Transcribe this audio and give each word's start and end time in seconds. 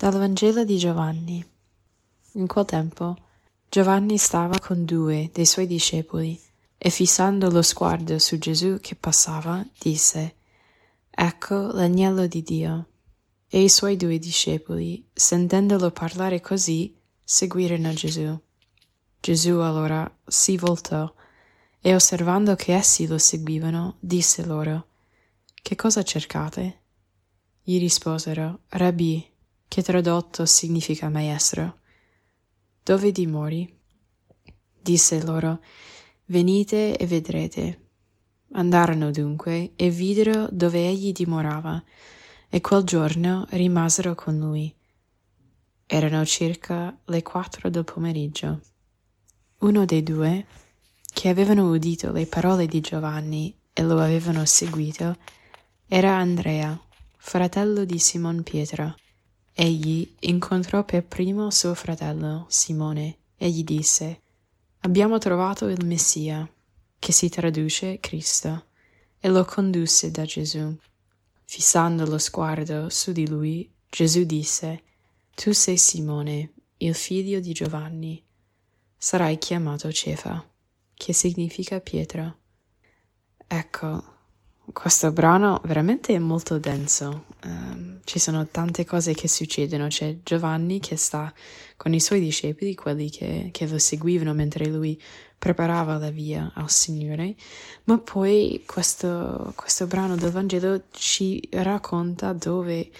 Dal 0.00 0.16
Vangelo 0.16 0.64
di 0.64 0.78
Giovanni. 0.78 1.46
In 2.32 2.46
quel 2.46 2.64
tempo 2.64 3.18
Giovanni 3.68 4.16
stava 4.16 4.58
con 4.58 4.86
due 4.86 5.28
dei 5.30 5.44
suoi 5.44 5.66
discepoli 5.66 6.40
e 6.78 6.88
fissando 6.88 7.50
lo 7.50 7.60
sguardo 7.60 8.18
su 8.18 8.38
Gesù 8.38 8.78
che 8.80 8.94
passava, 8.94 9.62
disse 9.78 10.36
Ecco 11.10 11.72
l'agnello 11.72 12.26
di 12.26 12.42
Dio. 12.42 12.88
E 13.46 13.62
i 13.62 13.68
suoi 13.68 13.98
due 13.98 14.18
discepoli, 14.18 15.06
sentendolo 15.12 15.90
parlare 15.90 16.40
così, 16.40 16.96
seguirono 17.22 17.92
Gesù. 17.92 18.40
Gesù 19.20 19.58
allora 19.58 20.10
si 20.26 20.56
voltò 20.56 21.12
e 21.78 21.94
osservando 21.94 22.54
che 22.54 22.72
essi 22.72 23.06
lo 23.06 23.18
seguivano, 23.18 23.98
disse 24.00 24.46
loro 24.46 24.86
Che 25.52 25.76
cosa 25.76 26.02
cercate? 26.02 26.84
Gli 27.62 27.78
risposero 27.78 28.60
Rabbi, 28.68 29.30
che 29.70 29.84
tradotto 29.84 30.46
significa 30.46 31.08
maestro. 31.08 31.78
Dove 32.82 33.12
dimori? 33.12 33.72
Disse 34.82 35.22
loro, 35.22 35.60
venite 36.24 36.96
e 36.96 37.06
vedrete. 37.06 37.90
Andarono 38.54 39.12
dunque 39.12 39.70
e 39.76 39.90
videro 39.90 40.48
dove 40.50 40.88
egli 40.88 41.12
dimorava, 41.12 41.80
e 42.48 42.60
quel 42.60 42.82
giorno 42.82 43.46
rimasero 43.50 44.16
con 44.16 44.36
lui. 44.38 44.74
Erano 45.86 46.24
circa 46.24 46.98
le 47.04 47.22
quattro 47.22 47.70
del 47.70 47.84
pomeriggio. 47.84 48.60
Uno 49.58 49.84
dei 49.84 50.02
due, 50.02 50.46
che 51.12 51.28
avevano 51.28 51.70
udito 51.70 52.10
le 52.10 52.26
parole 52.26 52.66
di 52.66 52.80
Giovanni 52.80 53.56
e 53.72 53.82
lo 53.84 54.00
avevano 54.00 54.44
seguito, 54.46 55.16
era 55.86 56.16
Andrea, 56.16 56.76
fratello 57.16 57.84
di 57.84 58.00
Simon 58.00 58.42
Pietro. 58.42 58.96
Egli 59.62 60.10
incontrò 60.20 60.86
per 60.86 61.04
primo 61.04 61.50
suo 61.50 61.74
fratello 61.74 62.46
Simone 62.48 63.18
e 63.36 63.50
gli 63.50 63.62
disse 63.62 64.22
Abbiamo 64.80 65.18
trovato 65.18 65.66
il 65.66 65.84
Messia, 65.84 66.50
che 66.98 67.12
si 67.12 67.28
traduce 67.28 68.00
Cristo, 68.00 68.68
e 69.20 69.28
lo 69.28 69.44
condusse 69.44 70.10
da 70.10 70.24
Gesù. 70.24 70.74
Fissando 71.44 72.06
lo 72.06 72.16
sguardo 72.16 72.88
su 72.88 73.12
di 73.12 73.28
lui, 73.28 73.70
Gesù 73.90 74.24
disse 74.24 74.82
Tu 75.34 75.52
sei 75.52 75.76
Simone, 75.76 76.52
il 76.78 76.94
figlio 76.94 77.38
di 77.38 77.52
Giovanni. 77.52 78.24
Sarai 78.96 79.36
chiamato 79.36 79.92
Cefa, 79.92 80.42
che 80.94 81.12
significa 81.12 81.80
Pietro. 81.80 82.38
Ecco, 83.46 84.04
questo 84.72 85.12
brano 85.12 85.60
veramente 85.64 86.14
è 86.14 86.18
molto 86.18 86.58
denso, 86.58 87.26
um, 87.44 87.89
ci 88.04 88.18
sono 88.18 88.46
tante 88.46 88.84
cose 88.84 89.14
che 89.14 89.28
succedono, 89.28 89.88
c'è 89.88 90.18
Giovanni 90.22 90.80
che 90.80 90.96
sta 90.96 91.32
con 91.76 91.94
i 91.94 92.00
suoi 92.00 92.20
discepoli, 92.20 92.74
quelli 92.74 93.10
che, 93.10 93.50
che 93.52 93.66
lo 93.66 93.78
seguivano 93.78 94.34
mentre 94.34 94.66
lui 94.66 95.00
preparava 95.38 95.96
la 95.96 96.10
via 96.10 96.52
al 96.54 96.70
Signore, 96.70 97.34
ma 97.84 97.98
poi 97.98 98.62
questo, 98.66 99.52
questo 99.56 99.86
brano 99.86 100.16
del 100.16 100.30
Vangelo 100.30 100.82
ci 100.90 101.40
racconta 101.52 102.32
dove 102.34 102.90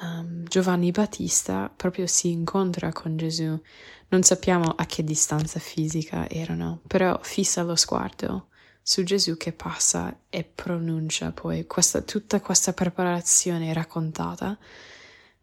um, 0.00 0.44
Giovanni 0.44 0.92
Battista 0.92 1.72
proprio 1.74 2.06
si 2.06 2.30
incontra 2.30 2.92
con 2.92 3.16
Gesù. 3.16 3.60
Non 4.08 4.22
sappiamo 4.22 4.66
a 4.76 4.86
che 4.86 5.02
distanza 5.02 5.58
fisica 5.58 6.28
erano, 6.28 6.80
però 6.86 7.18
fissa 7.22 7.62
lo 7.62 7.74
sguardo 7.74 8.48
su 8.82 9.04
Gesù 9.04 9.36
che 9.36 9.52
passa 9.52 10.22
e 10.28 10.42
pronuncia 10.42 11.30
poi 11.30 11.66
questa, 11.66 12.02
tutta 12.02 12.40
questa 12.40 12.72
preparazione 12.72 13.72
raccontata 13.72 14.58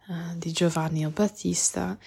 uh, 0.07 0.37
di 0.37 0.51
Giovanni 0.51 1.01
il 1.01 1.09
Battista 1.09 1.97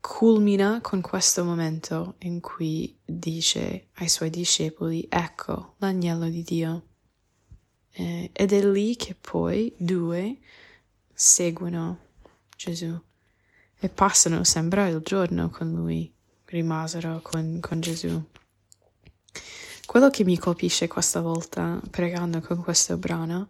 culmina 0.00 0.80
con 0.80 1.00
questo 1.00 1.44
momento 1.44 2.16
in 2.20 2.40
cui 2.40 2.98
dice 3.04 3.88
ai 3.94 4.08
suoi 4.08 4.30
discepoli 4.30 5.06
ecco 5.08 5.74
l'agnello 5.78 6.28
di 6.28 6.42
Dio. 6.42 6.82
Eh, 7.90 8.30
ed 8.32 8.52
è 8.52 8.62
lì 8.64 8.96
che 8.96 9.14
poi 9.14 9.74
due 9.76 10.38
seguono 11.12 11.98
Gesù 12.56 13.00
e 13.80 13.88
passano 13.88 14.44
sembra 14.44 14.86
il 14.88 15.00
giorno 15.02 15.50
con 15.50 15.72
lui 15.72 16.12
rimasero 16.46 17.20
con, 17.22 17.58
con 17.60 17.80
Gesù 17.80 18.24
quello 19.88 20.10
che 20.10 20.22
mi 20.22 20.36
colpisce 20.36 20.86
questa 20.86 21.22
volta 21.22 21.80
pregando 21.88 22.42
con 22.42 22.62
questo 22.62 22.98
brano 22.98 23.48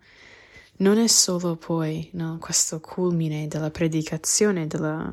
non 0.77 0.97
è 0.97 1.09
solo 1.09 1.57
poi 1.57 2.09
no, 2.13 2.39
questo 2.39 2.79
culmine 2.79 3.49
della 3.49 3.73
predicazione, 3.73 4.69
della, 4.69 5.13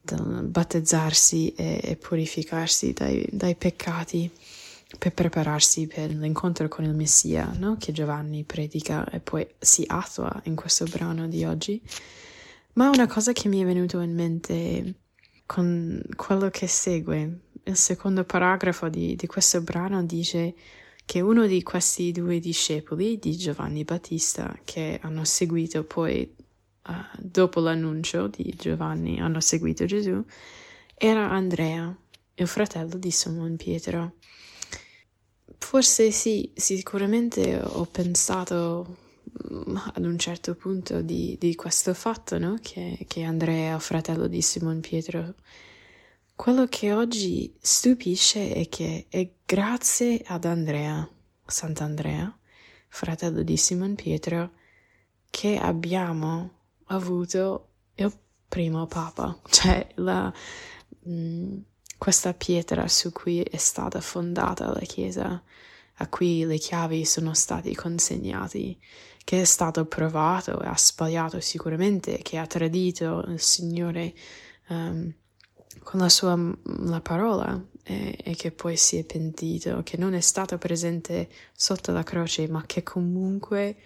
del 0.00 0.44
battezzarsi 0.44 1.52
e, 1.54 1.80
e 1.82 1.96
purificarsi 1.96 2.92
dai, 2.92 3.26
dai, 3.32 3.56
peccati 3.56 4.30
per 4.98 5.12
prepararsi 5.12 5.88
per 5.88 6.10
l'incontro 6.10 6.68
con 6.68 6.84
il 6.84 6.94
Messia, 6.94 7.52
no? 7.58 7.76
che 7.76 7.90
Giovanni 7.90 8.44
predica 8.44 9.04
e 9.10 9.18
poi 9.18 9.44
si 9.58 9.82
attua 9.84 10.42
in 10.44 10.54
questo 10.54 10.84
brano 10.84 11.26
di 11.26 11.44
oggi, 11.44 11.82
ma 12.74 12.88
una 12.88 13.08
cosa 13.08 13.32
che 13.32 13.48
mi 13.48 13.60
è 13.60 13.64
venuta 13.64 14.00
in 14.00 14.14
mente 14.14 14.94
con 15.44 16.00
quello 16.14 16.50
che 16.50 16.68
segue 16.68 17.50
il 17.64 17.76
secondo 17.76 18.24
paragrafo 18.24 18.88
di, 18.88 19.14
di 19.16 19.26
questo 19.26 19.62
brano 19.62 20.04
dice 20.04 20.54
che 21.04 21.20
uno 21.20 21.46
di 21.46 21.62
questi 21.62 22.12
due 22.12 22.38
discepoli 22.38 23.18
di 23.18 23.36
Giovanni 23.36 23.84
Battista 23.84 24.58
che 24.64 24.98
hanno 25.02 25.24
seguito 25.24 25.84
poi 25.84 26.34
uh, 26.86 26.92
dopo 27.18 27.60
l'annuncio 27.60 28.28
di 28.28 28.54
Giovanni 28.56 29.20
hanno 29.20 29.40
seguito 29.40 29.84
Gesù 29.84 30.24
era 30.94 31.30
Andrea, 31.30 31.92
il 32.34 32.46
fratello 32.46 32.96
di 32.96 33.10
Simon 33.10 33.56
Pietro. 33.56 34.14
Forse 35.58 36.12
sì, 36.12 36.52
sicuramente 36.54 37.60
ho 37.60 37.84
pensato 37.86 38.98
mm, 39.52 39.76
ad 39.94 40.04
un 40.04 40.16
certo 40.18 40.54
punto 40.54 41.02
di, 41.02 41.36
di 41.40 41.56
questo 41.56 41.92
fatto, 41.92 42.38
no? 42.38 42.56
che, 42.62 43.04
che 43.08 43.24
Andrea, 43.24 43.78
fratello 43.80 44.28
di 44.28 44.40
Simon 44.42 44.78
Pietro, 44.78 45.34
quello 46.42 46.66
che 46.66 46.92
oggi 46.92 47.54
stupisce 47.60 48.52
è 48.52 48.68
che 48.68 49.06
è 49.08 49.30
grazie 49.46 50.20
ad 50.26 50.44
Andrea, 50.44 51.08
Sant'Andrea, 51.46 52.36
fratello 52.88 53.44
di 53.44 53.56
Simon 53.56 53.94
Pietro, 53.94 54.50
che 55.30 55.56
abbiamo 55.56 56.50
avuto 56.86 57.68
il 57.94 58.12
primo 58.48 58.86
papa, 58.88 59.38
cioè 59.50 59.86
la, 59.94 60.32
mh, 61.04 61.12
mm, 61.12 61.58
questa 61.96 62.34
pietra 62.34 62.88
su 62.88 63.12
cui 63.12 63.40
è 63.42 63.56
stata 63.56 64.00
fondata 64.00 64.66
la 64.66 64.80
Chiesa, 64.80 65.40
a 65.94 66.08
cui 66.08 66.44
le 66.44 66.58
chiavi 66.58 67.04
sono 67.04 67.34
stati 67.34 67.72
consegnati, 67.76 68.76
che 69.22 69.42
è 69.42 69.44
stato 69.44 69.84
provato 69.84 70.60
e 70.60 70.66
ha 70.66 70.76
sbagliato 70.76 71.38
sicuramente, 71.38 72.18
che 72.20 72.36
ha 72.36 72.48
tradito 72.48 73.26
il 73.28 73.38
Signore. 73.38 74.12
Um, 74.66 75.14
con 75.82 76.00
la 76.00 76.08
sua 76.08 76.36
la 76.36 77.00
parola 77.00 77.62
e, 77.82 78.18
e, 78.22 78.34
che 78.34 78.52
poi 78.52 78.76
si 78.76 78.98
è 78.98 79.04
pentito, 79.04 79.82
che 79.82 79.96
non 79.96 80.14
è 80.14 80.20
stato 80.20 80.58
presente 80.58 81.28
sotto 81.52 81.92
la 81.92 82.02
croce, 82.02 82.48
ma 82.48 82.64
che 82.66 82.82
comunque 82.82 83.76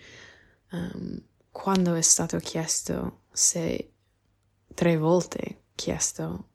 um, 0.72 1.20
quando 1.50 1.94
è 1.94 2.02
stato 2.02 2.38
chiesto 2.38 3.22
se 3.32 3.92
tre 4.74 4.96
volte 4.96 5.62
chiesto 5.74 6.48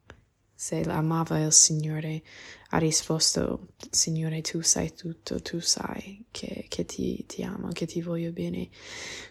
se 0.62 0.80
amava 0.82 1.40
il 1.40 1.52
Signore, 1.52 2.22
ha 2.68 2.78
risposto, 2.78 3.70
Signore, 3.90 4.42
tu 4.42 4.60
sai 4.60 4.94
tutto, 4.94 5.42
tu 5.42 5.58
sai 5.58 6.24
che, 6.30 6.66
che 6.68 6.84
ti, 6.84 7.24
ti 7.26 7.42
amo, 7.42 7.70
che 7.72 7.84
ti 7.84 8.00
voglio 8.00 8.30
bene. 8.30 8.68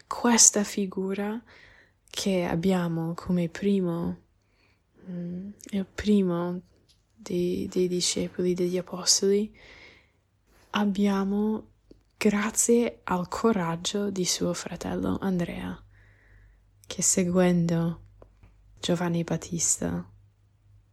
Questa 0.06 0.62
figura 0.62 1.42
che 2.10 2.44
abbiamo 2.44 3.14
come 3.14 3.48
primo 3.48 4.08
mm, 4.08 4.21
il 5.06 5.86
primo 5.94 6.60
dei, 7.14 7.68
dei 7.68 7.88
discepoli, 7.88 8.54
degli 8.54 8.78
apostoli, 8.78 9.54
abbiamo 10.70 11.68
grazie 12.16 13.00
al 13.04 13.28
coraggio 13.28 14.10
di 14.10 14.24
suo 14.24 14.52
fratello 14.54 15.18
Andrea, 15.20 15.80
che 16.86 17.02
seguendo 17.02 18.00
Giovanni 18.78 19.24
Battista 19.24 20.08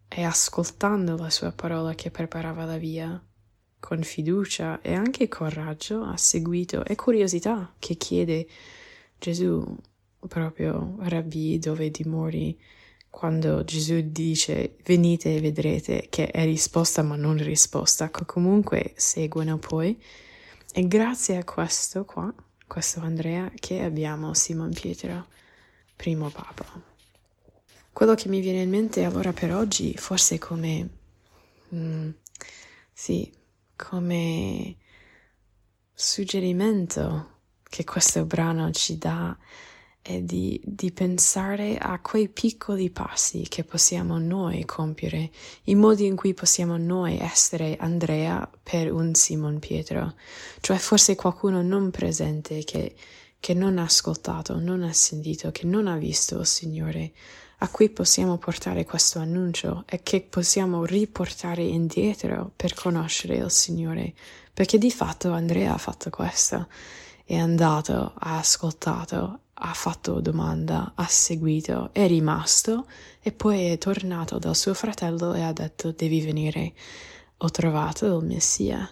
e 0.07 0.23
ascoltando 0.23 1.17
la 1.17 1.29
sua 1.29 1.51
parola 1.51 1.93
che 1.93 2.09
preparava 2.09 2.65
la 2.65 2.77
via, 2.77 3.23
con 3.79 4.03
fiducia 4.03 4.81
e 4.81 4.93
anche 4.93 5.27
coraggio 5.27 6.03
ha 6.03 6.17
seguito 6.17 6.83
e 6.83 6.95
curiosità 6.95 7.73
che 7.79 7.95
chiede 7.95 8.47
Gesù 9.17 9.63
proprio 10.27 10.97
Rabbi 10.99 11.59
dove 11.59 11.89
dimori 11.89 12.59
quando 13.09 13.63
Gesù 13.63 14.01
dice 14.05 14.75
venite 14.85 15.35
e 15.35 15.41
vedrete 15.41 16.07
che 16.09 16.27
è 16.27 16.45
risposta 16.45 17.01
ma 17.01 17.15
non 17.15 17.37
risposta, 17.37 18.09
comunque 18.09 18.93
seguono 18.95 19.57
poi 19.57 19.99
e 20.71 20.87
grazie 20.87 21.37
a 21.37 21.43
questo 21.43 22.05
qua, 22.05 22.33
questo 22.67 22.99
Andrea, 22.99 23.51
che 23.55 23.81
abbiamo 23.81 24.33
Simon 24.33 24.71
Pietro, 24.71 25.27
primo 25.95 26.29
papa. 26.29 26.65
quello 27.91 28.15
che 28.15 28.29
mi 28.29 28.39
viene 28.39 28.61
in 28.61 28.69
mente 28.69 29.03
allora 29.03 29.33
per 29.33 29.53
oggi, 29.53 29.93
forse 29.97 30.37
come, 30.37 30.89
mm, 31.73 32.09
sì, 32.93 33.29
come 33.75 34.77
suggerimento 35.93 37.39
che 37.63 37.83
questo 37.83 38.23
brano 38.25 38.71
ci 38.71 38.97
dà 38.97 39.37
è 40.09 40.21
di, 40.21 40.59
di, 40.65 40.91
pensare 40.91 41.77
a 41.77 41.99
quei 41.99 42.29
piccoli 42.29 42.89
passi 42.89 43.45
che 43.47 43.63
possiamo 43.63 44.17
noi 44.17 44.65
compiere, 44.65 45.29
i 45.65 45.75
modi 45.75 46.07
in 46.07 46.15
cui 46.15 46.33
possiamo 46.33 46.77
noi 46.77 47.19
essere 47.19 47.77
Andrea 47.77 48.49
per 48.63 48.91
un 48.91 49.13
Simon 49.13 49.59
Pietro, 49.59 50.15
cioè 50.61 50.77
forse 50.77 51.13
qualcuno 51.13 51.61
non 51.61 51.91
presente 51.91 52.63
che, 52.63 52.95
che 53.39 53.53
non 53.53 53.77
ha 53.77 53.83
ascoltato, 53.83 54.59
non 54.59 54.81
ha 54.81 54.93
sentito, 54.93 55.51
che 55.51 55.67
non 55.67 55.85
ha 55.85 55.95
visto 55.97 56.39
il 56.39 56.47
Signore, 56.47 57.11
a 57.59 57.67
cui 57.69 57.89
possiamo 57.91 58.39
portare 58.39 58.85
questo 58.85 59.19
annuncio 59.19 59.83
e 59.85 60.01
che 60.01 60.21
possiamo 60.21 60.85
riportare 60.85 61.61
indietro 61.61 62.51
per 62.55 62.73
conoscere 62.73 63.35
il 63.35 63.51
Signore, 63.51 64.15
perché 64.51 64.79
di 64.79 64.89
fatto 64.89 65.31
Andrea 65.33 65.75
ha 65.75 65.77
fatto 65.77 66.09
questo, 66.09 66.67
è 67.25 67.35
andato, 67.35 68.13
ha 68.17 68.39
ascoltato, 68.39 69.41
ha 69.59 69.73
fatto 69.73 70.21
domanda, 70.21 70.93
ha 70.95 71.07
seguito, 71.07 71.89
è 71.91 72.07
rimasto 72.07 72.87
e 73.21 73.31
poi 73.31 73.67
è 73.67 73.77
tornato 73.77 74.39
dal 74.39 74.55
suo 74.55 74.73
fratello 74.73 75.33
e 75.33 75.41
ha 75.41 75.51
detto 75.51 75.91
devi 75.91 76.21
venire, 76.21 76.73
ho 77.37 77.49
trovato 77.49 78.17
il 78.17 78.25
Messia. 78.25 78.89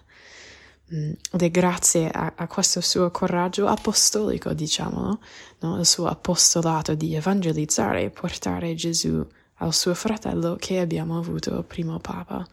Mm, 0.94 1.12
ed 1.34 1.42
è 1.42 1.50
grazie 1.52 2.10
a, 2.10 2.34
a, 2.36 2.48
questo 2.48 2.82
suo 2.82 3.12
coraggio 3.12 3.68
apostolico, 3.68 4.54
diciamo, 4.54 5.20
no? 5.60 5.80
il 5.80 5.86
suo 5.86 6.08
apostolato 6.08 6.96
di 6.96 7.16
evangelizzare 7.16 8.04
e 8.04 8.10
portare 8.10 8.74
Gesù 8.76 9.26
al 9.56 9.74
suo 9.74 9.94
fratello 9.94 10.56
che 10.58 10.80
abbiamo 10.80 11.18
avuto 11.18 11.58
il 11.58 11.66
primo 11.66 12.00
Papa, 12.00 12.46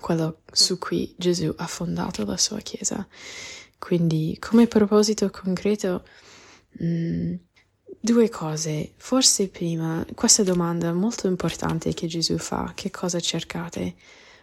quello 0.00 0.40
su 0.52 0.78
cui 0.78 1.14
Gesù 1.16 1.52
ha 1.56 1.66
fondato 1.66 2.24
la 2.24 2.36
sua 2.36 2.58
Chiesa. 2.58 3.06
Quindi, 3.78 4.36
come 4.40 4.66
proposito 4.66 5.30
concreto, 5.30 6.04
Mm, 6.82 7.34
due 8.00 8.28
cose. 8.28 8.92
Forse 8.96 9.48
prima, 9.48 10.04
questa 10.14 10.42
domanda 10.42 10.92
molto 10.92 11.26
importante 11.26 11.92
che 11.94 12.06
Gesù 12.06 12.38
fa, 12.38 12.72
che 12.74 12.90
cosa 12.90 13.20
cercate? 13.20 13.94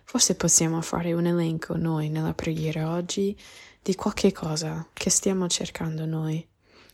Forse 0.03 0.35
possiamo 0.35 0.81
fare 0.81 1.13
un 1.13 1.25
elenco 1.25 1.75
noi 1.77 2.09
nella 2.09 2.33
preghiera 2.33 2.91
oggi 2.91 3.37
di 3.81 3.95
qualche 3.95 4.31
cosa 4.31 4.87
che 4.93 5.09
stiamo 5.09 5.47
cercando 5.47 6.05
noi. 6.05 6.45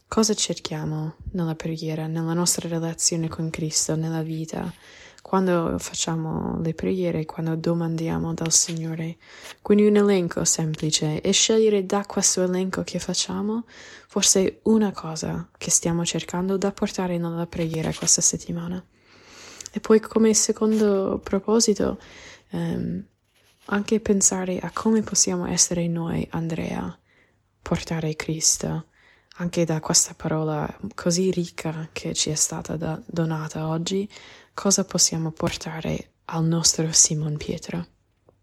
Cosa 0.08 0.34
cerchiamo 0.34 1.18
nella 1.32 1.56
preghiera, 1.56 2.08
nella 2.08 2.34
nostra 2.34 2.68
relazione 2.68 3.28
con 3.28 3.50
Cristo, 3.50 3.96
nella 3.96 4.24
vita? 4.24 4.74
Quando 5.30 5.78
facciamo 5.78 6.60
le 6.60 6.74
preghiere, 6.74 7.24
quando 7.24 7.56
domandiamo 7.56 8.34
dal 8.34 8.52
Signore. 8.52 9.18
Quindi 9.62 9.86
un 9.86 9.98
elenco 9.98 10.44
semplice 10.44 11.22
e 11.22 11.32
scegliere 11.34 11.86
da 11.86 12.04
questo 12.08 12.42
elenco 12.42 12.82
che 12.82 12.98
facciamo 12.98 13.66
forse 14.08 14.62
una 14.64 14.92
cosa 14.92 15.48
che 15.56 15.70
stiamo 15.70 16.04
cercando 16.04 16.58
da 16.58 16.72
portare 16.72 17.20
nella 17.20 17.46
preghiera 17.46 17.94
questa 17.94 18.22
settimana. 18.22 18.84
E 19.72 19.80
poi 19.80 20.00
come 20.00 20.34
secondo 20.34 21.22
proposito, 21.24 22.00
ehm, 22.50 23.06
anche 23.66 24.00
pensare 24.00 24.58
a 24.58 24.72
come 24.74 25.04
possiamo 25.04 25.46
essere 25.46 25.88
noi, 25.88 26.28
Andrea, 26.32 26.98
portare 27.62 28.16
Cristo, 28.16 28.86
anche 29.36 29.64
da 29.64 29.80
questa 29.80 30.16
parola 30.16 30.68
così 30.96 31.30
ricca 31.30 31.90
che 31.92 32.16
ci 32.16 32.32
è 32.32 32.36
stata 32.36 32.76
da, 32.78 33.00
donata 33.06 33.68
oggi, 33.68 34.10
cosa 34.60 34.84
possiamo 34.84 35.32
portare 35.32 36.16
al 36.26 36.44
nostro 36.44 36.92
Simon 36.92 37.38
Pietro. 37.38 37.86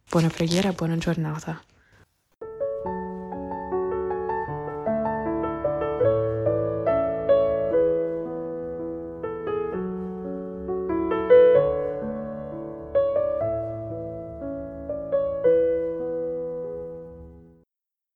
Buona 0.09 0.29
preghiera, 0.29 0.73
buona 0.73 0.97
giornata. 0.97 1.63